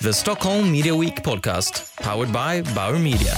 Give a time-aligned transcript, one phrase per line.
[0.00, 3.34] The Stockholm Media Week podcast, powered by Bauer Media.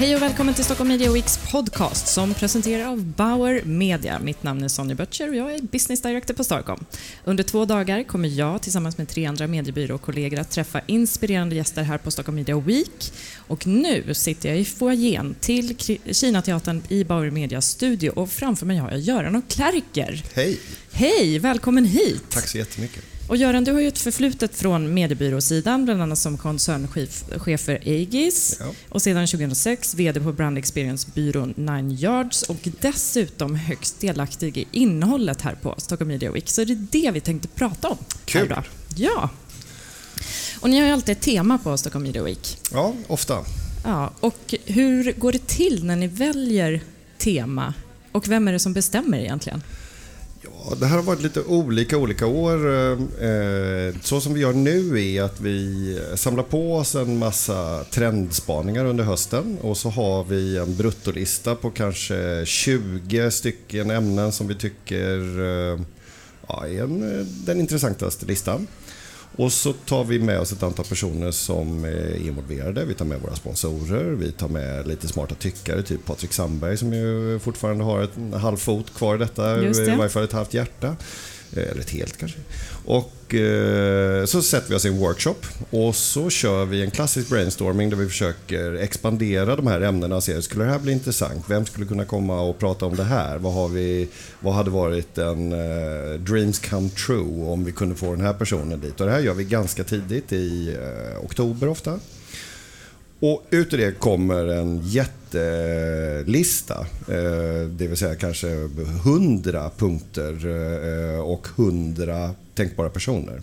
[0.00, 4.18] Hej och välkommen till Stockholm Media Weeks podcast som presenterar av Bauer Media.
[4.18, 6.84] Mitt namn är Sonja Butcher och jag är Business Director på Starcom.
[7.24, 11.98] Under två dagar kommer jag tillsammans med tre andra mediebyråkollegor att träffa inspirerande gäster här
[11.98, 13.12] på Stockholm Media Week.
[13.36, 15.76] Och nu sitter jag i foajén till
[16.10, 20.22] Kinateatern i Bauer Medias studio och framför mig har jag Göran och Klerker.
[20.34, 20.60] Hej!
[20.92, 22.24] Hej, välkommen hit!
[22.30, 23.09] Tack så jättemycket.
[23.30, 27.24] Och Göran, du har ju ett förflutet från mediebyråsidan, bland annat som koncernchef
[27.60, 28.66] för Aegis ja.
[28.88, 35.42] och sedan 2006 VD på Brand Experience-byrån Nine Yards och dessutom högst delaktig i innehållet
[35.42, 36.48] här på Stockholm Media Week.
[36.48, 37.98] Så det är det vi tänkte prata om.
[38.24, 38.48] Kul!
[38.48, 39.30] Här Ja.
[40.60, 42.58] Och ni har ju alltid ett tema på Stockholm Media Week.
[42.72, 43.44] Ja, ofta.
[43.84, 46.80] Ja, och hur går det till när ni väljer
[47.18, 47.74] tema?
[48.12, 49.62] Och vem är det som bestämmer egentligen?
[50.42, 52.68] Ja, det här har varit lite olika olika år.
[53.24, 58.84] Eh, så som vi gör nu är att vi samlar på oss en massa trendspaningar
[58.84, 64.54] under hösten och så har vi en bruttolista på kanske 20 stycken ämnen som vi
[64.54, 65.80] tycker eh,
[66.48, 68.66] ja, är eh, den intressantaste listan.
[69.36, 72.84] Och så tar vi med oss ett antal personer som är involverade.
[72.84, 76.92] Vi tar med våra sponsorer, vi tar med lite smarta tyckare, typ Patrik Sandberg som
[76.92, 80.96] ju fortfarande har ett halv fot kvar i detta, i varje fall ett halvt hjärta.
[81.56, 82.38] Eh, eller ett helt kanske.
[82.84, 85.36] Och eh, så sätter vi oss i en workshop
[85.70, 90.24] och så kör vi en klassisk brainstorming där vi försöker expandera de här ämnena och
[90.24, 91.44] se, skulle det här bli intressant?
[91.48, 93.38] Vem skulle kunna komma och prata om det här?
[93.38, 94.08] Vad, har vi,
[94.40, 98.80] vad hade varit en eh, dreams come true om vi kunde få den här personen
[98.80, 99.00] dit?
[99.00, 101.98] Och det här gör vi ganska tidigt i eh, oktober ofta.
[103.20, 106.86] Och ut ur det kommer en jättelista.
[107.08, 108.68] Eh, det vill säga kanske
[109.04, 110.46] hundra punkter
[111.14, 113.42] eh, och hundra tänkbara personer.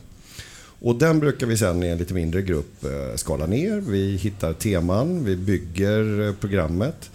[0.80, 3.80] Och den brukar vi sen i en lite mindre grupp eh, skala ner.
[3.80, 7.10] Vi hittar teman, vi bygger programmet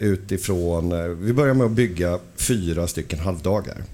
[0.00, 1.18] utifrån...
[1.24, 3.84] Vi börjar med att bygga fyra stycken halvdagar.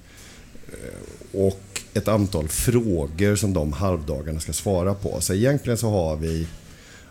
[1.33, 1.61] Och
[1.95, 5.21] ett antal frågor som de halvdagarna ska svara på.
[5.21, 6.47] Så egentligen så har vi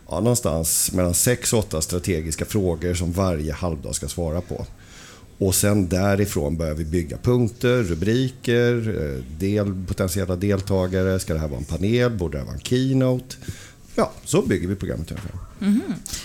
[0.08, 4.66] ja, någonstans mellan sex och åtta strategiska frågor som varje halvdag ska svara på.
[5.38, 11.20] Och sen därifrån börjar vi bygga punkter, rubriker, eh, del, potentiella deltagare.
[11.20, 12.10] Ska det här vara en panel?
[12.10, 13.36] Borde det här vara en keynote?
[13.94, 15.32] Ja, så bygger vi programmet ungefär.
[15.60, 15.82] Mm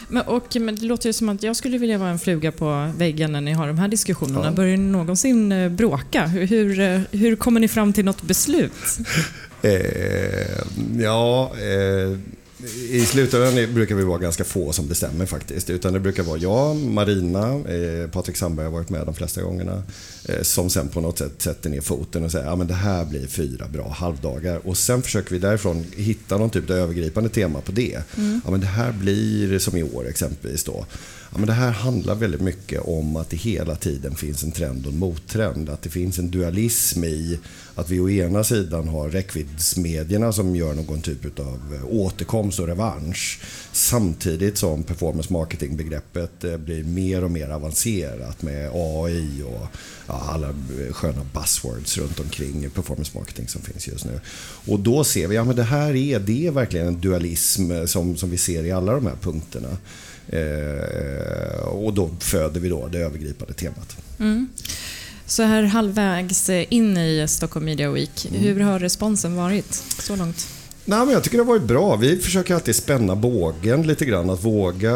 [0.07, 2.91] men, och, men det låter ju som att jag skulle vilja vara en fluga på
[2.97, 4.45] väggen när ni har de här diskussionerna.
[4.45, 4.51] Ja.
[4.51, 6.27] Börjar ni någonsin eh, bråka?
[6.27, 8.71] Hur, hur, eh, hur kommer ni fram till något beslut?
[9.61, 9.71] eh,
[10.99, 12.17] ja, eh,
[12.89, 15.69] i slutändan brukar vi vara ganska få som bestämmer faktiskt.
[15.69, 19.83] Utan det brukar vara jag, Marina, eh, Patrik Sandberg har varit med de flesta gångerna.
[20.25, 23.05] Eh, som sen på något sätt sätter ner foten och säger att ja, det här
[23.05, 24.67] blir fyra bra halvdagar.
[24.67, 28.01] Och sen försöker vi därifrån hitta någon typ av övergripande tema på det.
[28.17, 28.41] Mm.
[28.45, 30.85] Ja, men det här blir som i år exempelvis då.
[31.33, 34.85] Ja, men det här handlar väldigt mycket om att det hela tiden finns en trend
[34.85, 35.69] och en mottrend.
[35.69, 37.39] Att det finns en dualism i
[37.75, 41.59] att vi å ena sidan har räckviddsmedierna som gör någon typ av
[41.89, 43.39] återkomst och revansch.
[43.71, 49.67] Samtidigt som performance marketing-begreppet eh, blir mer och mer avancerat med AI och
[50.07, 50.55] ja, alla
[50.91, 54.19] sköna buzzwords runt omkring performance marketing som finns just nu.
[54.65, 58.17] Och då ser vi, ja men det här är, det är verkligen en dualism som,
[58.17, 59.77] som vi ser i alla de här punkterna.
[60.27, 63.97] Eh, och då föder vi då det övergripande temat.
[64.19, 64.47] Mm.
[65.25, 68.41] Så här halvvägs in i Stockholm Media Week, mm.
[68.41, 70.47] hur har responsen varit så långt?
[70.85, 71.95] Nej, men jag tycker det har varit bra.
[71.95, 74.29] Vi försöker alltid spänna bågen lite grann.
[74.29, 74.91] Att våga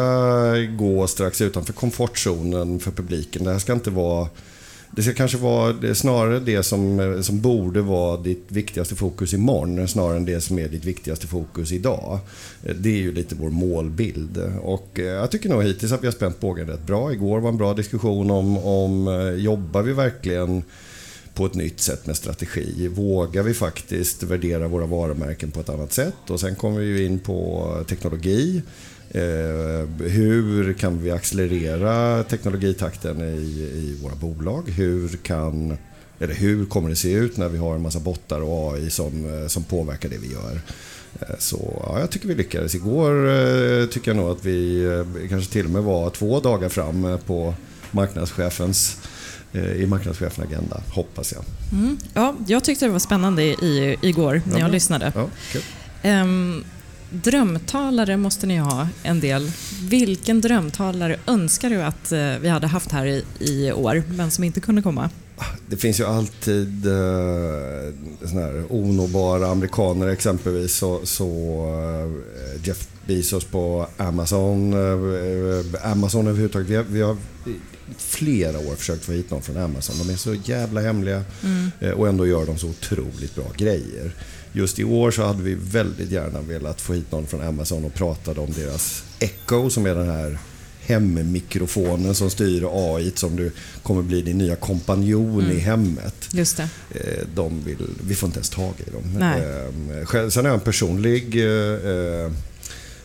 [0.78, 3.44] gå strax utanför komfortzonen för publiken.
[3.44, 4.28] Det här ska inte vara
[4.90, 9.34] det ska kanske vara det snarare det som, eh, som borde vara ditt viktigaste fokus
[9.34, 12.18] imorgon snarare än det som är ditt viktigaste fokus idag.
[12.64, 14.38] Eh, det är ju lite vår målbild.
[14.62, 17.12] Och eh, jag tycker nog hittills att vi har spänt bågen rätt bra.
[17.12, 20.62] Igår var en bra diskussion om, om jobbar vi verkligen
[21.38, 22.88] på ett nytt sätt med strategi?
[22.88, 26.30] Vågar vi faktiskt värdera våra varumärken på ett annat sätt?
[26.30, 28.62] Och sen kommer vi in på teknologi.
[29.10, 34.70] Eh, hur kan vi accelerera teknologitakten i, i våra bolag?
[34.70, 35.76] Hur, kan,
[36.18, 39.42] eller hur kommer det se ut när vi har en massa bottar och AI som,
[39.42, 40.60] eh, som påverkar det vi gör?
[41.20, 42.74] Eh, så ja, jag tycker vi lyckades.
[42.74, 44.86] Igår tycker jag nog att vi
[45.28, 47.54] kanske till och med var två dagar fram på
[47.90, 48.96] marknadschefens
[49.58, 51.44] i marknadschefens agenda, hoppas jag.
[51.72, 51.98] Mm.
[52.14, 55.12] Ja, jag tyckte det var spännande i, igår när jag lyssnade.
[55.14, 55.62] Ja, cool.
[56.10, 56.64] um,
[57.10, 59.50] Drömtalare måste ni ha en del.
[59.82, 64.44] Vilken drömtalare önskar du att eh, vi hade haft här i, i år, men som
[64.44, 65.10] inte kunde komma?
[65.70, 67.92] Det finns ju alltid eh,
[68.28, 70.74] såna här onåbara amerikaner exempelvis.
[70.74, 74.72] Så, så eh, Jeff Bezos på Amazon.
[74.72, 76.68] Eh, Amazon överhuvudtaget.
[76.68, 77.16] Vi har, vi har
[77.96, 80.06] flera år försökt få hit någon från Amazon.
[80.06, 81.24] De är så jävla hemliga
[81.80, 84.12] eh, och ändå gör de så otroligt bra grejer.
[84.52, 87.94] Just i år så hade vi väldigt gärna velat få hit någon från Amazon och
[87.94, 90.38] pratade om deras Echo som är den här
[90.88, 93.50] hemmikrofonen som styr AI som du
[93.82, 96.28] kommer bli din nya kompanjon i hemmet.
[96.32, 96.68] Just det.
[96.90, 99.02] Eh, De vill, vi får inte ens tag i dem.
[99.18, 99.40] Nej.
[99.42, 102.30] Eh, själv- Sen har jag en personlig, eh,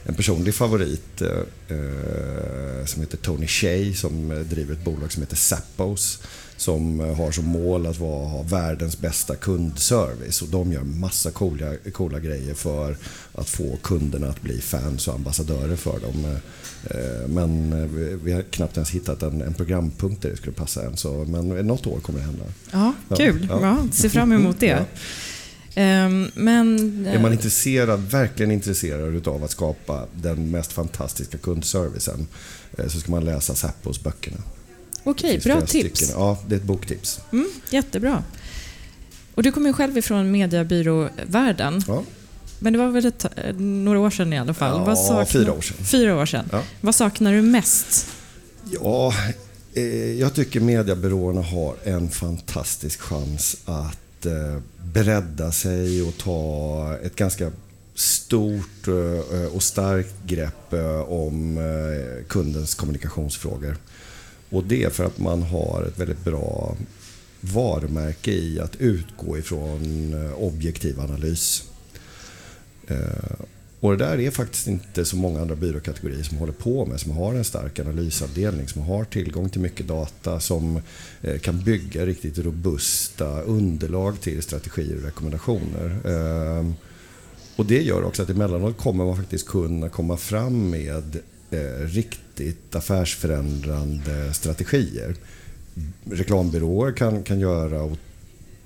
[0.06, 6.20] en personlig favorit eh, som heter Tony Shea som driver ett bolag som heter Zappos.
[6.58, 10.42] Som eh, har som mål att vara, ha världens bästa kundservice.
[10.42, 12.98] Och de gör massa coola, coola grejer för
[13.36, 16.38] att få kunderna att bli fans och ambassadörer för dem.
[16.90, 20.54] Eh, Men eh, vi- vi har knappt ens hittat en, en programpunkt där det skulle
[20.56, 20.98] passa än.
[20.98, 22.46] Så, men något år kommer det hända.
[22.72, 23.48] Ja, kul.
[23.50, 23.60] ja.
[23.62, 23.88] Ja.
[23.92, 24.66] ser fram emot det.
[24.68, 24.86] Ja.
[25.76, 27.06] Ehm, men...
[27.06, 32.28] Är man intresserad, verkligen intresserad utav att skapa den mest fantastiska kundservicen
[32.88, 34.38] så ska man läsa Zappos böckerna.
[35.04, 35.70] Okej, bra tips.
[36.00, 36.16] stycken.
[36.20, 37.20] Ja, det är ett boktips.
[37.32, 38.24] Mm, jättebra.
[39.36, 41.84] Och du kommer ju själv ifrån mediebyråvärlden.
[41.88, 42.04] Ja,
[42.60, 44.84] Men det var väl ett, eh, några år sedan i alla fall?
[44.88, 45.86] Ja, saknar- fyra år sedan.
[45.86, 46.46] Fyra år sedan.
[46.52, 46.64] Ja.
[46.82, 48.08] Vad saknar du mest?
[48.82, 49.14] ja
[49.74, 49.84] eh,
[50.20, 54.60] jag tycker mediebyråerna har en fantastisk chans att eh,
[54.94, 57.52] bredda sig och ta ett ganska
[57.96, 61.60] stort eh, och starkt grepp eh, om
[62.30, 63.78] kundens kommunikationsfrågor.
[64.54, 66.76] Och det är för att man har ett väldigt bra
[67.42, 71.64] varumärke i att utgå ifrån eh, objektiv analys.
[72.88, 72.98] Eh,
[73.80, 77.12] och det där är faktiskt inte så många andra byråkategorier som håller på med, som
[77.12, 80.82] har en stark analysavdelning, som har tillgång till mycket data, som
[81.22, 85.98] eh, kan bygga riktigt robusta underlag till strategier och rekommendationer.
[87.56, 91.20] Och det gör också att emellanåt kommer man faktiskt kunna komma fram med
[91.86, 95.16] riktigt riktigt affärsförändrande strategier.
[96.12, 97.86] Reklambyråer kan, kan göra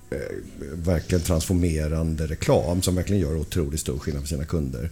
[0.09, 0.17] eh,
[0.73, 4.89] verkligen transformerande reklam som verkligen gör otroligt stor skillnad för sina kunder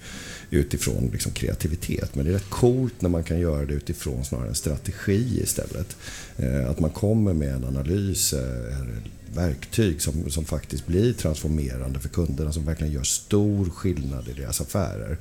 [0.50, 2.16] utifrån liksom, kreativitet.
[2.16, 5.98] Men det är rätt coolt när man kan göra det utifrån snarare en strategi istället.
[6.38, 8.86] Eh, att man kommer med en analys, eh,
[9.36, 14.62] verktyg som, som faktiskt blir transformerande för kunderna som verkligen gör stor skillnad i deras
[14.62, 15.18] affärer.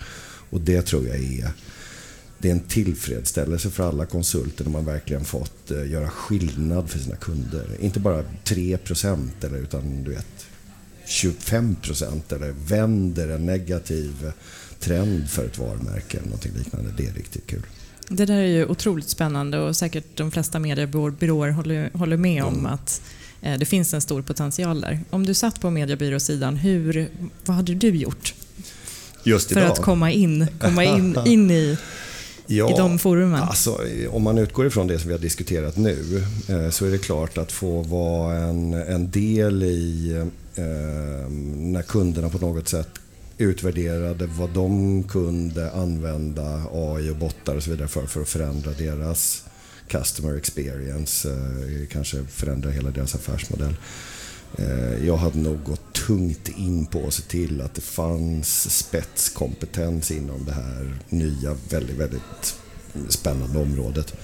[0.50, 1.50] Och det tror jag är
[2.38, 6.98] det är en tillfredsställelse för alla konsulter när man verkligen fått eh, göra skillnad för
[6.98, 7.66] sina kunder.
[7.81, 10.46] Inte bara 3% eller utan du vet
[11.06, 14.32] 25% eller vänder en negativ
[14.81, 16.90] trend för ett varumärke eller någonting liknande.
[16.96, 17.62] Det är riktigt kul.
[18.08, 22.66] Det där är ju otroligt spännande och säkert de flesta mediebyråer håller, håller med om
[22.66, 23.02] att
[23.42, 25.00] eh, det finns en stor potential där.
[25.10, 27.08] Om du satt på mediebyråsidan, hur,
[27.44, 28.34] vad hade du gjort
[29.25, 31.78] Just för att komma in, komma in, in i,
[32.46, 33.43] Ja, i de forumen?
[33.43, 33.81] Alltså,
[34.11, 37.38] om man utgår ifrån det som vi har diskuterat nu eh, så är det klart
[37.38, 40.12] att få vara en, en del i
[40.55, 42.88] eh, när kunderna på något sätt
[43.38, 48.70] utvärderade vad de kunde använda AI och bottar och så vidare för, för att förändra
[48.70, 49.44] deras
[49.88, 53.75] customer experience, eh, kanske förändra hela deras affärsmodell.
[54.58, 60.10] Eh, Jag hade nog gått tungt in på att se till att det fanns spetskompetens
[60.10, 62.55] inom det här nya, väldigt, väldigt
[63.08, 64.14] spännande området.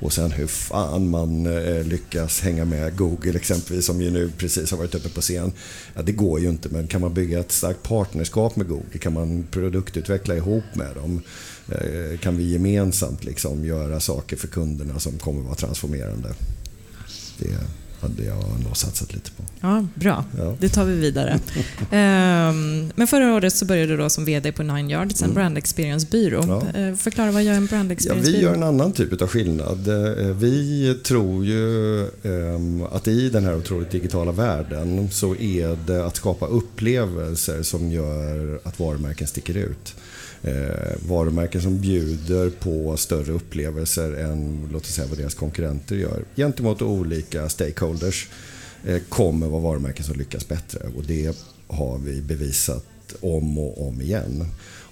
[0.00, 4.70] Och sen hur fan man eh, lyckas hänga med Google exempelvis som ju nu precis
[4.70, 5.52] har varit uppe på scen.
[5.94, 8.98] Ja, det går ju inte men kan man bygga ett starkt partnerskap med Google?
[8.98, 11.22] Kan man produktutveckla ihop med dem?
[11.68, 16.34] Eh, kan vi gemensamt liksom göra saker för kunderna som kommer vara transformerande?
[17.38, 17.58] Det
[18.00, 19.42] hade jag nog satsat lite på.
[19.60, 20.24] Ja, bra.
[20.38, 20.56] Ja.
[20.60, 21.40] Det tar vi vidare.
[21.90, 25.58] Ehm, men förra året så började du då som VD på Nine Yards, en brand
[25.58, 26.42] experience-byrå.
[26.42, 26.50] Mm.
[26.74, 26.80] Ja.
[26.80, 28.36] Eh, Förklara, vad gör en brand Ja, experience-byrå?
[28.38, 29.88] vi gör en annan typ av skillnad.
[29.88, 36.06] Eh, Vi tror ju ehm, att i den här otroligt digitala världen så är det
[36.06, 39.94] att skapa upplevelser som gör att varumärken sticker ut.
[40.46, 46.24] Eh, varumärken som bjuder på större upplevelser än låt oss säga, vad deras konkurrenter gör
[46.36, 48.28] gentemot olika stakeholders
[48.84, 50.80] eh, kommer vara varumärken som lyckas bättre.
[50.96, 51.36] Och det
[51.66, 52.84] har vi bevisat
[53.20, 54.44] om och om igen.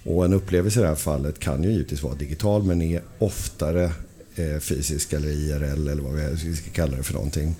[0.05, 3.93] Och en upplevelse i det här fallet kan ju givetvis vara digital men är oftare
[4.35, 7.55] eh, fysisk eller IRL eller vad vi ska kalla det för någonting.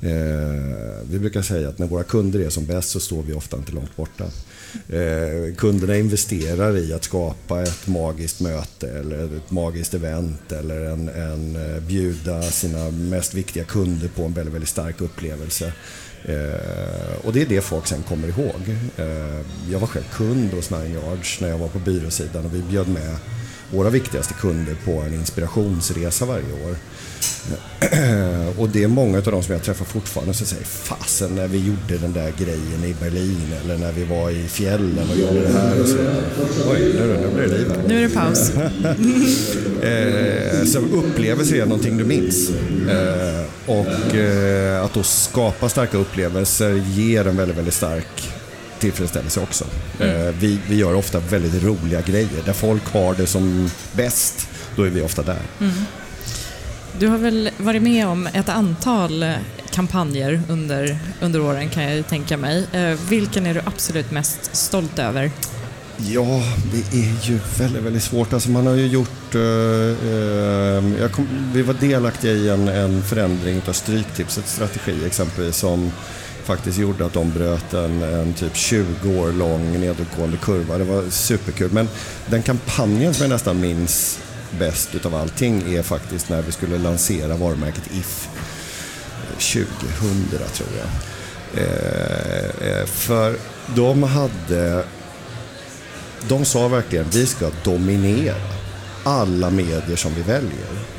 [0.00, 3.56] Eh, vi brukar säga att när våra kunder är som bäst så står vi ofta
[3.56, 4.24] inte långt borta.
[4.88, 11.08] Eh, kunderna investerar i att skapa ett magiskt möte eller ett magiskt event eller en,
[11.08, 15.72] en eh, bjuda sina mest viktiga kunder på en väldigt, väldigt stark upplevelse.
[16.24, 18.76] Eh, och det är det folk sen kommer ihåg.
[18.96, 19.40] Eh,
[19.70, 22.88] jag var själv kund hos Nine Yards när jag var på byråsidan och vi bjöd
[22.88, 23.16] med
[23.70, 26.76] våra viktigaste kunder på en inspirationsresa varje år.
[28.56, 31.58] Och det är många av dem som jag träffar fortfarande som säger fasen när vi
[31.58, 35.52] gjorde den där grejen i Berlin eller när vi var i fjällen och gjorde det
[35.52, 35.96] här och så
[36.70, 38.50] Oj, nu, nu blir det liv Nu är det paus.
[39.82, 42.50] eh, så upplevelser är någonting du minns.
[42.88, 48.30] Eh, och eh, att då skapa starka upplevelser ger en väldigt, väldigt stark
[48.80, 49.64] tillfredsställelse också.
[50.00, 52.42] Eh, vi, vi gör ofta väldigt roliga grejer.
[52.44, 55.38] Där folk har det som bäst, då är vi ofta där.
[56.98, 59.24] Du har väl varit med om ett antal
[59.70, 62.66] kampanjer under, under åren kan jag tänka mig.
[62.72, 65.30] Eh, vilken är du absolut mest stolt över?
[65.96, 66.42] Ja,
[66.72, 68.32] det är ju väldigt, väldigt svårt.
[68.32, 69.34] Alltså man har ju gjort...
[69.34, 69.40] eh,
[71.02, 75.92] eh, kom, vi var delaktiga i en, en förändring av Stryktipsets strategi exempelvis som
[76.48, 80.78] faktiskt gjorde att de bröt en, en typ 20 år lång nedåtgående kurva.
[80.78, 81.70] Det var superkul.
[81.72, 81.88] Men
[82.26, 84.18] den kampanjen som jag nästan minns
[84.58, 88.28] bäst utav allting är faktiskt när vi skulle lansera varumärket If.
[89.30, 89.68] 2000
[90.54, 90.88] tror jag.
[91.62, 93.36] Eh, eh, för
[93.74, 94.84] de hade
[96.28, 98.34] de sa verkligen vi ska dominera
[99.04, 100.97] alla medier som vi väljer.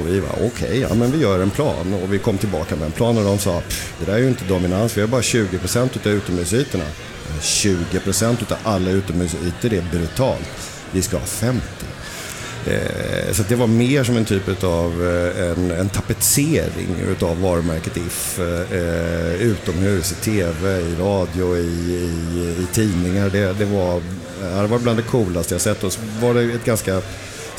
[0.00, 1.94] Och vi var okej, ja men vi gör en plan.
[2.02, 3.62] Och vi kom tillbaka med en plan och de sa
[3.98, 6.84] det där är ju inte dominans, vi har bara 20% utav utomhusytorna.
[6.84, 10.48] Eh, 20% utav alla utomhusytor är brutalt.
[10.92, 11.60] Vi ska ha 50%.
[12.66, 17.96] Eh, så det var mer som en typ av eh, en, en tapetsering utav varumärket
[17.96, 18.38] If.
[18.38, 23.30] Eh, utomhus, i TV, i radio, i, i, i tidningar.
[23.30, 24.00] Det, det, var,
[24.62, 25.84] det var bland det coolaste jag sett.
[25.84, 27.02] Och så var det ett ganska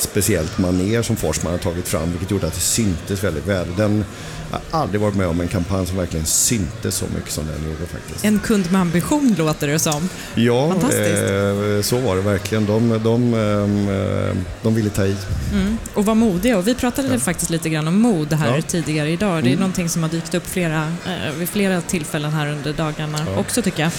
[0.02, 3.66] speciellt maner som Forsman har tagit fram vilket gjorde att det syntes väldigt väl.
[3.76, 4.04] Den,
[4.50, 7.70] jag har aldrig varit med om en kampanj som verkligen syntes så mycket som den
[7.70, 8.24] gjorde faktiskt.
[8.24, 10.08] En kund med ambition låter det som.
[10.34, 12.66] Ja, eh, så var det verkligen.
[12.66, 15.16] De, de, eh, de ville ta i.
[15.52, 15.78] Mm.
[15.94, 16.58] Och var modiga.
[16.58, 18.62] Och vi pratade faktiskt lite grann om mod här Ja.
[18.62, 19.44] tidigare idag.
[19.44, 23.18] Det är någonting som har dykt upp flera, eh, vid flera tillfällen här under dagarna
[23.38, 23.92] också tycker jag.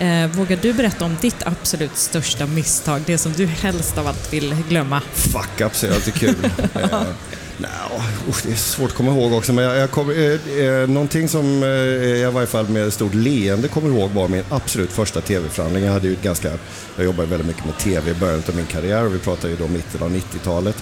[0.00, 3.02] Eh, vågar du berätta om ditt absolut största misstag?
[3.06, 5.02] Det som du helst av allt vill glömma?
[5.14, 6.34] Fuck-ups är alltid kul.
[6.74, 10.88] eh, usch, det är svårt att komma ihåg också, men jag, jag kommer, eh, eh,
[10.88, 14.92] någonting som eh, jag i varje fall med stort leende kommer ihåg var min absolut
[14.92, 15.84] första tv-förhandling.
[15.84, 16.50] Jag, hade ju ganska,
[16.96, 19.56] jag jobbade väldigt mycket med tv i början av min karriär och vi pratar ju
[19.56, 20.76] då mitten av 90-talet.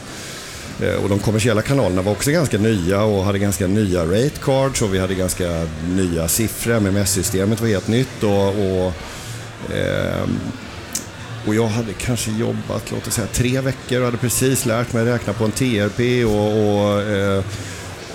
[0.82, 4.82] Eh, och de kommersiella kanalerna var också ganska nya och hade ganska nya rate cards
[4.82, 6.74] och vi hade ganska nya siffror.
[6.74, 8.92] MMS-systemet var helt nytt och, och
[9.76, 10.28] eh,
[11.46, 15.04] och jag hade kanske jobbat, låt oss säga tre veckor och hade precis lärt mig
[15.04, 17.44] räkna på en TRP och, och, eh,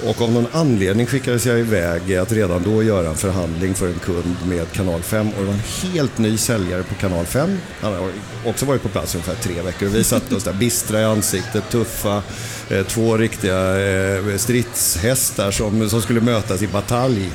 [0.05, 3.99] och av någon anledning skickades jag iväg att redan då göra en förhandling för en
[3.99, 7.57] kund med Kanal 5 och det var en helt ny säljare på Kanal 5.
[7.81, 8.11] Han har
[8.45, 11.69] också varit på plats ungefär tre veckor och vi satte oss där bistra i ansiktet,
[11.69, 12.23] tuffa,
[12.69, 17.29] eh, två riktiga eh, stridshästar som, som skulle mötas i batalj.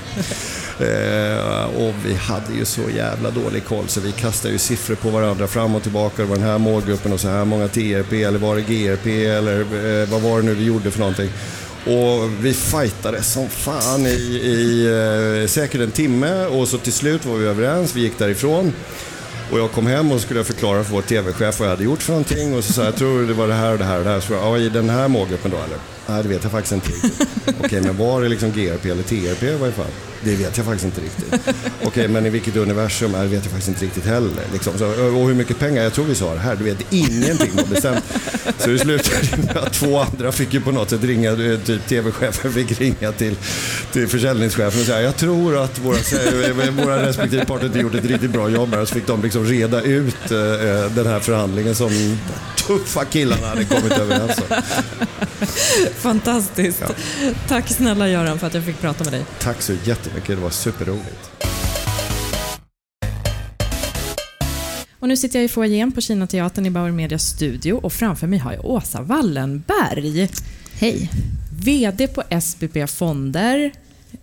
[0.81, 5.11] Eh, och vi hade ju så jävla dålig koll så vi kastade ju siffror på
[5.11, 6.23] varandra fram och tillbaka.
[6.23, 9.61] Det var den här målgruppen och så här många TRP eller var det GRP eller
[9.61, 11.31] eh, vad var det nu vi gjorde för någonting.
[11.87, 14.11] Och vi fightade som fan i,
[14.43, 14.87] i
[15.43, 17.97] eh, säkert en timme och så till slut var vi överens.
[17.97, 18.73] Vi gick därifrån.
[19.53, 22.13] Och jag kom hem och skulle förklara för vår TV-chef vad jag hade gjort för
[22.13, 24.05] någonting och så sa jag, jag tror det var det här och det här och
[24.05, 24.21] det här.
[24.21, 25.79] Så jag, ja, i den här målgruppen då eller?
[26.07, 27.29] Nej, det vet jag faktiskt inte riktigt.
[27.65, 29.87] Okej, men var det liksom GRP eller TRP i varje fall?
[30.25, 31.55] Det vet jag faktiskt inte riktigt.
[31.85, 33.13] Okej, men i vilket universum?
[33.13, 34.45] Det vet jag faktiskt inte riktigt heller.
[34.53, 34.79] Liksom.
[34.79, 35.83] Så, och hur mycket pengar?
[35.83, 36.57] Jag tror vi sa det här.
[36.57, 38.05] Du vet, ingenting var bestämt.
[38.59, 41.87] Så det slutade med att två andra fick ju på något sätt ringa, eh, typ
[41.87, 43.37] TV-chefen fick ringa till,
[43.93, 45.97] till försäljningschefen och säga, jag tror att våra,
[46.85, 48.85] våra respektive parter inte gjort ett riktigt bra jobb här.
[48.85, 50.39] Så fick de liksom reda ut eh,
[50.95, 52.19] den här förhandlingen som
[52.67, 54.57] tuffa killarna hade kommit överens om.
[55.95, 56.83] Fantastiskt.
[57.49, 59.25] Tack snälla Göran för att jag fick prata med dig.
[59.41, 61.31] Tack så jättemycket, det var superroligt.
[65.01, 68.27] Och nu sitter jag i foajén på Kina teatern i Bauer Medias studio och framför
[68.27, 70.29] mig har jag Åsa Wallenberg.
[70.73, 71.11] Hej.
[71.65, 73.73] VD på SBB Fonder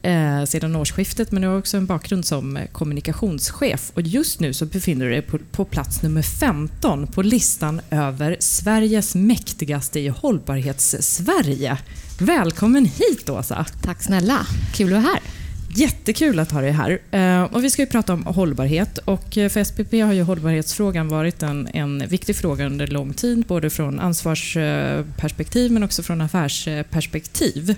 [0.02, 3.92] eh, sedan årsskiftet, men du har också en bakgrund som eh, kommunikationschef.
[3.94, 8.38] Och just nu så befinner du dig på, på plats nummer 15 på listan över
[8.40, 11.78] Sveriges mäktigaste i hållbarhets-Sverige.
[12.20, 13.66] Välkommen hit Åsa!
[13.82, 14.48] Tack snälla.
[14.74, 15.45] Kul att vara här.
[15.78, 17.00] Jättekul att ha dig här.
[17.12, 18.98] Eh, och vi ska ju prata om hållbarhet.
[18.98, 23.46] Och eh, för SPP har ju hållbarhetsfrågan varit en, en viktig fråga under lång tid,
[23.46, 27.76] både från ansvarsperspektiv men också från affärsperspektiv.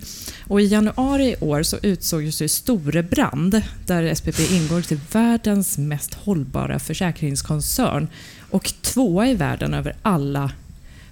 [0.47, 6.79] Och I januari i år så utsågs Storebrand, där SPP ingår till världens mest hållbara
[6.79, 8.07] försäkringskoncern
[8.49, 10.51] och tvåa i världen över alla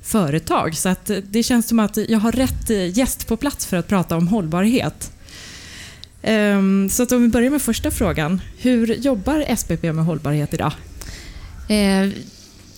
[0.02, 0.76] företag.
[0.76, 3.88] Så att eh, det känns som att jag har rätt gäst på plats för att
[3.88, 5.12] prata om hållbarhet.
[6.28, 8.42] Ehm, så att om vi börjar med första frågan.
[8.58, 10.72] Hur jobbar SPP med hållbarhet idag?
[11.70, 12.10] Eh,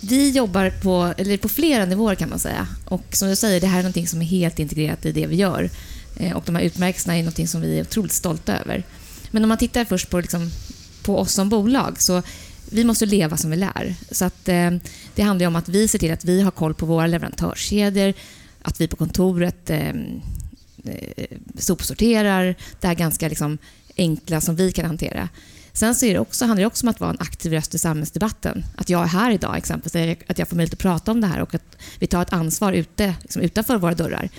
[0.01, 2.67] vi jobbar på, eller på flera nivåer kan man säga.
[2.85, 5.35] Och som du säger, det här är något som är helt integrerat i det vi
[5.35, 5.69] gör.
[6.17, 8.83] Eh, och de här utmärkelserna är något som vi är otroligt stolta över.
[9.31, 10.51] Men om man tittar först på, liksom,
[11.03, 12.21] på oss som bolag så
[12.71, 13.95] vi måste leva som vi lär.
[14.11, 14.71] Så att, eh,
[15.15, 18.13] det handlar om att vi ser till att vi har koll på våra leverantörskedjor,
[18.61, 19.93] att vi på kontoret eh,
[20.85, 23.57] Eh, sopsorterar, det här ganska liksom,
[23.97, 25.29] enkla som vi kan hantera.
[25.73, 27.79] Sen så är det också, handlar det också om att vara en aktiv röst i
[27.79, 28.65] samhällsdebatten.
[28.75, 31.41] Att jag är här idag, exempelvis, att jag får möjlighet att prata om det här
[31.41, 34.29] och att vi tar ett ansvar ute, liksom utanför våra dörrar.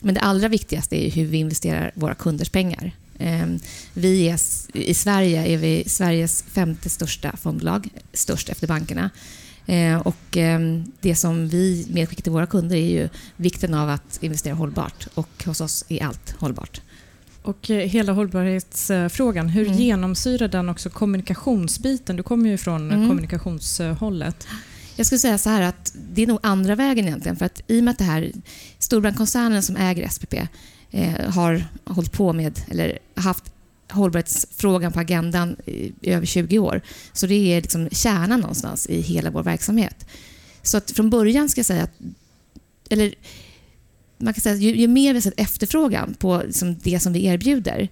[0.00, 2.92] Men det allra viktigaste är hur vi investerar våra kunders pengar.
[3.18, 3.58] Ehm,
[3.94, 4.40] vi är,
[4.72, 9.10] I Sverige är vi Sveriges femte största fondbolag, störst efter bankerna.
[9.66, 14.18] Ehm, och ehm, det som vi medskickar till våra kunder är ju vikten av att
[14.22, 16.80] investera hållbart och hos oss är allt hållbart.
[17.42, 19.78] Och eh, hela hållbarhetsfrågan, hur mm.
[19.78, 22.16] genomsyrar den också kommunikationsbiten?
[22.16, 23.08] Du kommer ju från mm.
[23.08, 24.46] kommunikationshållet.
[24.96, 27.36] Jag skulle säga så här att det är nog andra vägen egentligen.
[27.36, 28.32] För att i och med att det här
[28.78, 30.34] Storbrandskoncernen som äger SPP
[30.90, 33.44] eh, har hållit på med, eller haft
[33.94, 36.80] hållbarhetsfrågan på agendan i, i över 20 år.
[37.12, 40.06] Så det är liksom kärnan någonstans i hela vår verksamhet.
[40.62, 41.98] Så att från början ska jag säga att,
[42.90, 43.14] eller
[44.18, 47.26] man kan säga att ju, ju mer vi sett efterfrågan på liksom det som vi
[47.26, 47.88] erbjuder,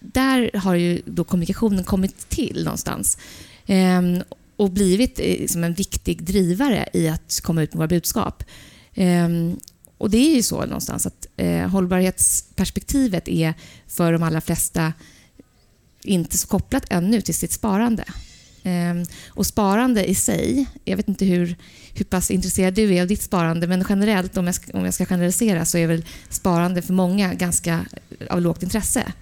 [0.00, 3.18] där har ju då kommunikationen kommit till någonstans.
[3.66, 4.22] Ehm,
[4.56, 8.44] och blivit liksom som en viktig drivare i att komma ut med våra budskap.
[8.94, 9.56] Ehm,
[9.98, 13.54] och det är ju så någonstans att eh, hållbarhetsperspektivet är
[13.86, 14.92] för de allra flesta
[16.06, 18.04] inte så kopplat ännu till sitt sparande.
[18.62, 21.56] Ehm, och sparande i sig, jag vet inte hur,
[21.94, 24.94] hur pass intresserad du är av ditt sparande, men generellt om jag, ska, om jag
[24.94, 27.86] ska generalisera så är väl sparande för många ganska
[28.18, 29.12] eh, av lågt intresse.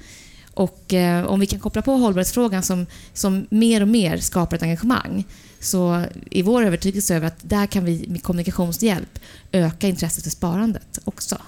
[0.55, 4.63] Och eh, om vi kan koppla på hållbarhetsfrågan som, som mer och mer skapar ett
[4.63, 5.25] engagemang
[5.61, 9.19] så är vår övertygelse över att där kan vi med kommunikationshjälp
[9.53, 11.39] öka intresset för sparandet också.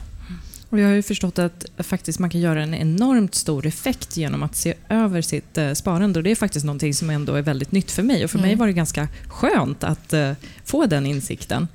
[0.70, 4.42] Och jag har ju förstått att faktiskt man kan göra en enormt stor effekt genom
[4.42, 6.18] att se över sitt eh, sparande.
[6.18, 8.24] Och Det är faktiskt någonting som ändå är väldigt nytt för mig.
[8.24, 8.48] Och För mm.
[8.48, 10.32] mig var det ganska skönt att eh,
[10.64, 11.68] få den insikten.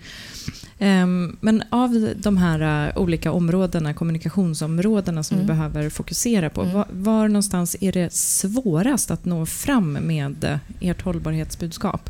[0.79, 5.47] Ehm, men av de här uh, olika områdena, kommunikationsområdena som mm.
[5.47, 6.73] vi behöver fokusera på, mm.
[6.73, 12.09] var, var, någonstans är det svårast att nå fram med ert hållbarhetsbudskap?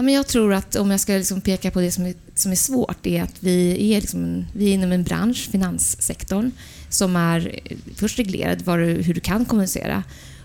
[0.00, 2.52] Ja, men jag tror att om jag ska liksom peka på det som är, som
[2.52, 6.50] är svårt, är att vi är, liksom, vi är inom en bransch, finanssektorn,
[6.88, 10.02] som är eh, först reglerad var du, hur du kan kommunicera.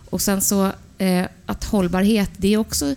[0.10, 2.96] Och sen så eh, att hållbarhet, det är också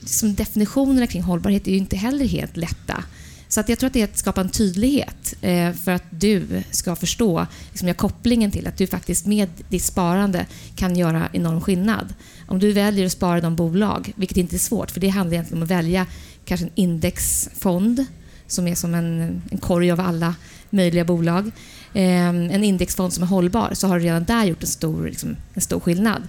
[0.00, 3.04] liksom definitionerna kring hållbarhet är ju inte heller helt lätta.
[3.48, 6.62] Så att jag tror att det är att skapa en tydlighet eh, för att du
[6.70, 11.60] ska förstå, liksom göra kopplingen till att du faktiskt med ditt sparande kan göra enorm
[11.60, 12.14] skillnad.
[12.46, 15.34] Om du väljer att spara i de bolag, vilket inte är svårt, för det handlar
[15.34, 16.06] egentligen om att välja
[16.44, 18.06] kanske en indexfond
[18.46, 20.34] som är som en, en korg av alla
[20.70, 21.50] möjliga bolag.
[21.94, 25.36] Eh, en indexfond som är hållbar, så har du redan där gjort en stor, liksom,
[25.54, 26.22] en stor skillnad.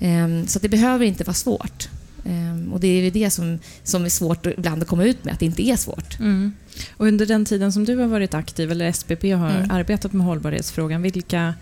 [0.00, 1.88] Eh, så det behöver inte vara svårt.
[2.24, 5.40] Ehm, och Det är det som, som är svårt ibland att komma ut med, att
[5.40, 6.18] det inte är svårt.
[6.18, 6.52] Mm.
[6.96, 9.70] Och under den tiden som du har varit aktiv, eller SPP har mm.
[9.70, 11.54] arbetat med hållbarhetsfrågan, vilka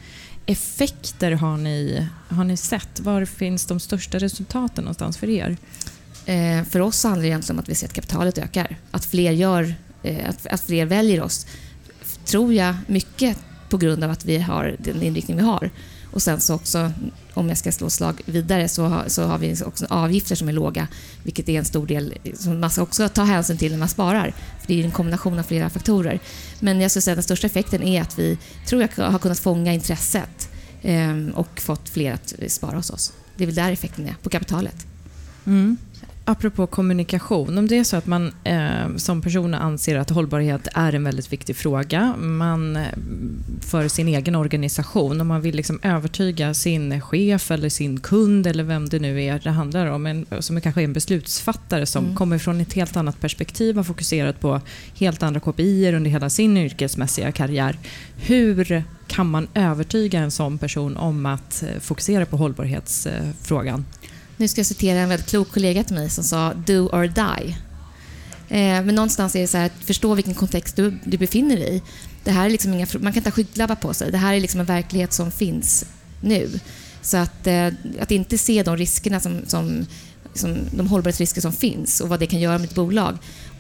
[0.47, 3.01] effekter har ni, har ni sett?
[3.01, 5.57] Var finns de största resultaten någonstans för er?
[6.27, 8.77] Eh, för oss handlar det egentligen om att vi ser att kapitalet ökar.
[8.91, 11.47] Att fler, gör, eh, att, att fler väljer oss,
[12.25, 15.71] tror jag, mycket på grund av att vi har den inriktning vi har.
[16.13, 16.93] Och sen så också,
[17.35, 20.53] om jag ska slå slag vidare, så har, så har vi också avgifter som är
[20.53, 20.89] låga,
[21.23, 24.35] vilket är en stor del som man ska också ta hänsyn till när man sparar.
[24.61, 26.21] För det är en kombination av flera faktorer.
[26.61, 29.41] Men jag skulle säga att den största effekten är att vi, tror jag, har kunnat
[29.41, 30.49] fånga intresset
[30.83, 33.13] eh, och fått fler att spara hos oss.
[33.37, 34.87] Det är väl där effekten är, på kapitalet.
[35.47, 35.77] Mm
[36.25, 40.93] apropå kommunikation, om det är så att man eh, som person anser att hållbarhet är
[40.93, 42.87] en väldigt viktig fråga, man eh,
[43.61, 48.65] för sin egen organisation och man vill liksom övertyga sin chef eller sin kund eller
[48.65, 52.05] vem det nu är det handlar om, en, som är kanske är en beslutsfattare som
[52.05, 52.17] mm.
[52.17, 54.61] kommer från ett helt annat perspektiv, har fokuserat på
[54.99, 57.79] helt andra KPI under hela sin yrkesmässiga karriär.
[58.17, 63.85] Hur kan man övertyga en sån person om att eh, fokusera på hållbarhetsfrågan?
[64.37, 67.57] Nu ska jag citera en väldigt klok kollega till mig som sa “do or die”.
[68.49, 71.77] Eh, men någonstans är det så här att förstå vilken kontext du, du befinner dig
[71.77, 71.83] i.
[72.25, 74.13] Det här är liksom inga, man kan inte ha skygglappar på sig.
[74.13, 75.85] Det här är liksom en verklighet som finns
[76.21, 76.61] nu.
[77.03, 77.67] Så att, eh,
[78.01, 79.87] att inte se de riskerna som, som,
[80.35, 83.19] som de hållbarhetsrisker som finns och vad det kan göra med ett bolag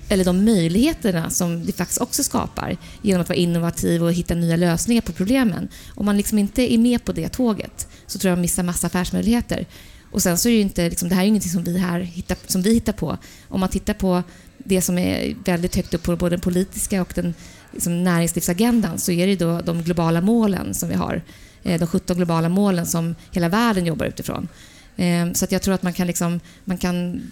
[0.08, 4.56] eller de möjligheterna som det faktiskt också skapar genom att vara innovativ och hitta nya
[4.56, 5.68] lösningar på problemen.
[5.94, 8.86] Om man liksom inte är med på det tåget så tror jag man missar massa
[8.86, 9.66] affärsmöjligheter.
[10.12, 12.00] Och sen så är det ju inte, liksom, det här är ingenting som vi här
[12.00, 13.18] hittar, som vi hittar på.
[13.48, 14.22] Om man tittar på
[14.58, 17.34] det som är väldigt högt upp på både den politiska och den
[17.72, 21.22] liksom, näringslivsagendan så är det då de globala målen som vi har.
[21.62, 24.48] Eh, de 17 globala målen som hela världen jobbar utifrån.
[24.96, 27.22] Ehm, så att jag tror att man kan, liksom, man kan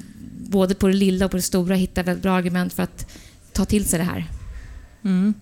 [0.49, 3.07] både på det lilla och på det stora hitta väldigt bra argument för att
[3.53, 4.27] ta till sig det här.
[5.05, 5.35] Mm.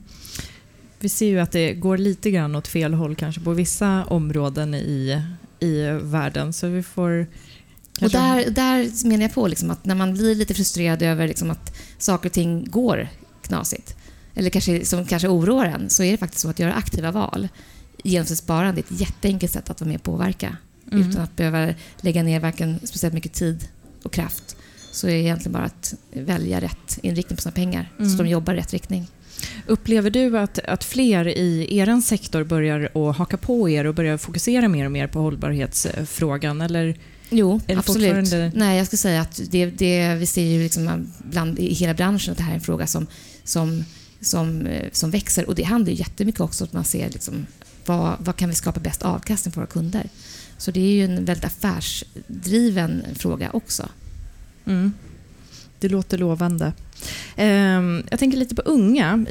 [1.01, 4.74] Vi ser ju att det går lite grann åt fel håll kanske på vissa områden
[4.74, 5.22] i,
[5.61, 6.53] i världen.
[6.53, 7.27] Så vi får
[8.01, 11.51] och där, där menar jag på liksom att när man blir lite frustrerad över liksom
[11.51, 13.09] att saker och ting går
[13.42, 13.97] knasigt,
[14.35, 17.49] eller kanske, som kanske oroar en, så är det faktiskt så att göra aktiva val
[18.05, 20.57] genom sitt sparande är ett jätteenkelt sätt att vara med och påverka.
[20.92, 21.11] Mm.
[21.11, 23.68] Utan att behöva lägga ner varken speciellt mycket tid
[24.03, 24.57] och kraft.
[24.92, 28.11] Så är det egentligen bara att välja rätt inriktning på sina pengar, mm.
[28.11, 29.07] så de jobbar i rätt riktning.
[29.66, 34.16] Upplever du att, att fler i er sektor börjar att haka på er och börjar
[34.16, 36.61] fokusera mer och mer på hållbarhetsfrågan?
[36.61, 36.96] Eller
[37.31, 37.85] Jo, absolut.
[37.85, 38.53] Fortfarande...
[38.55, 42.33] Nej, jag skulle säga att det, det, vi ser ju liksom bland, i hela branschen
[42.33, 43.07] att det här är en fråga som,
[43.44, 43.85] som,
[44.20, 45.48] som, eh, som växer.
[45.48, 47.46] Och det handlar ju jättemycket också om att man ser liksom,
[47.87, 50.09] vad, vad kan vi skapa bäst avkastning för våra kunder.
[50.59, 53.88] Så det är ju en väldigt affärsdriven fråga också.
[54.64, 54.92] Mm.
[55.79, 56.72] Det låter lovande.
[57.37, 59.26] Ehm, jag tänker lite på unga.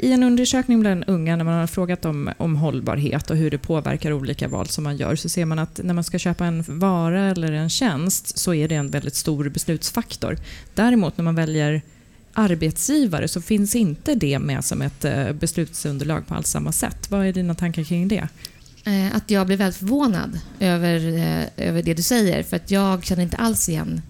[0.00, 3.58] I en undersökning bland unga, när man har frågat om, om hållbarhet och hur det
[3.58, 6.64] påverkar olika val som man gör, så ser man att när man ska köpa en
[6.66, 10.36] vara eller en tjänst så är det en väldigt stor beslutsfaktor.
[10.74, 11.82] Däremot när man väljer
[12.32, 17.10] arbetsgivare så finns inte det med som ett eh, beslutsunderlag på alls samma sätt.
[17.10, 18.28] Vad är dina tankar kring det?
[18.84, 23.04] Eh, att jag blir väldigt förvånad över, eh, över det du säger, för att jag
[23.04, 24.02] känner inte alls igen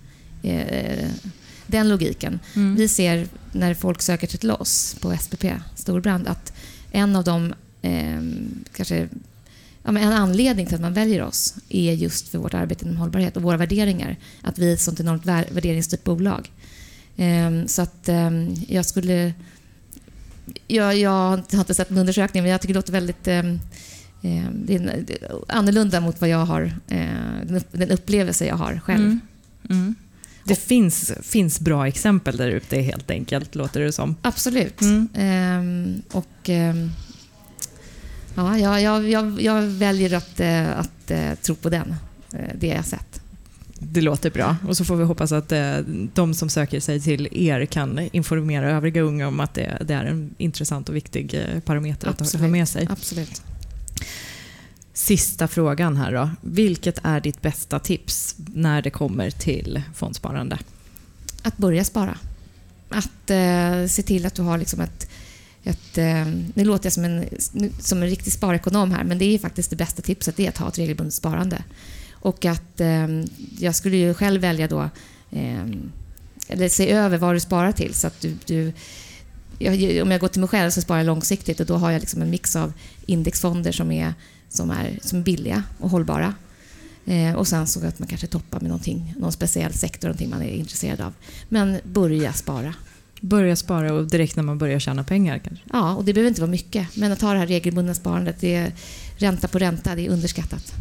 [1.69, 2.41] den logiken.
[2.57, 2.75] Mm.
[2.77, 6.53] Vi ser när folk söker till oss på SPP, Storbrand, att
[6.91, 8.21] en av de eh,
[8.73, 9.09] kanske
[9.83, 13.37] ja, en anledning till att man väljer oss är just för vårt arbete inom hållbarhet
[13.37, 14.17] och våra värderingar.
[14.43, 16.51] Att vi är ett sånt enormt värderingsstyrt bolag.
[17.17, 18.31] Eh, så att eh,
[18.69, 19.33] jag skulle...
[20.67, 23.29] Jag, jag, har inte sett en undersökning, men jag tycker det låter väldigt...
[23.29, 23.61] Ehm,
[24.23, 29.05] ehm, det är annorlunda mot vad jag har, eh, den upplevelse jag har själv.
[29.05, 29.21] Mm.
[29.71, 29.95] Mm.
[30.45, 34.17] Det finns, finns bra exempel där ute helt enkelt, låter det som.
[34.23, 34.81] Absolut.
[34.81, 35.09] Mm.
[35.15, 36.91] Ehm, och, ehm,
[38.35, 41.95] ja, jag, jag, jag, väljer att, äh, att äh, tro på den,
[42.33, 43.21] äh, det jag sett.
[43.81, 44.57] Det låter bra.
[44.69, 45.53] Och så får vi hoppas att
[46.15, 50.05] de som söker sig till er kan informera övriga unga om att det, det är
[50.05, 52.35] en intressant och viktig parameter Absolut.
[52.35, 52.87] att ha med sig.
[52.91, 53.43] Absolut.
[54.99, 56.31] Sista frågan här då.
[56.41, 60.59] Vilket är ditt bästa tips när det kommer till fondsparande?
[61.43, 62.19] Att börja spara.
[62.89, 65.11] Att eh, se till att du har liksom ett...
[65.65, 67.25] ett eh, nu låter jag som en,
[67.81, 70.59] som en riktig sparekonom här, men det är faktiskt det bästa tipset, det är att
[70.59, 71.63] ha ett regelbundet sparande.
[72.13, 73.09] Och att eh,
[73.59, 74.83] jag skulle ju själv välja då,
[75.31, 75.67] eh,
[76.49, 78.73] eller se över vad du sparar till så att du, du
[79.59, 82.01] jag, om jag går till mig själv så sparar jag långsiktigt och då har jag
[82.01, 82.73] liksom en mix av
[83.07, 84.15] indexfonder som är
[84.49, 86.35] som är, som är billiga och hållbara.
[87.07, 90.43] Eh, och sen så att man kanske toppar med någonting, någon speciell sektor, någonting man
[90.43, 91.13] är intresserad av.
[91.49, 92.75] Men börja spara.
[93.21, 95.65] Börja spara och direkt när man börjar tjäna pengar kanske?
[95.73, 96.97] Ja, och det behöver inte vara mycket.
[96.97, 98.73] Men att ha det här regelbundna sparandet, det är
[99.17, 100.75] ränta på ränta, det är underskattat.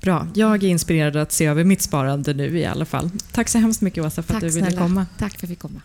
[0.00, 0.28] Bra.
[0.34, 3.10] Jag är inspirerad att se över mitt sparande nu i alla fall.
[3.32, 4.82] Tack så hemskt mycket Åsa för Tack, att du ville snälla.
[4.82, 5.06] komma.
[5.18, 5.80] Tack för att jag fick komma.